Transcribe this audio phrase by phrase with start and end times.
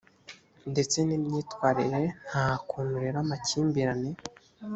[0.71, 4.11] ndetse n imyitwarire nta kuntu rero amakimbirane